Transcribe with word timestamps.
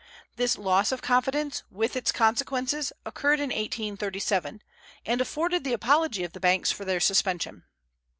This 0.35 0.57
loss 0.57 0.91
of 0.91 1.03
confidence, 1.03 1.61
with 1.69 1.95
its 1.95 2.11
consequences, 2.11 2.91
occurred 3.05 3.39
in 3.39 3.49
1837, 3.51 4.63
and 5.05 5.21
afforded 5.21 5.63
the 5.63 5.73
apology 5.73 6.23
of 6.23 6.33
the 6.33 6.39
banks 6.39 6.71
for 6.71 6.83
their 6.83 6.99
suspension. 6.99 7.65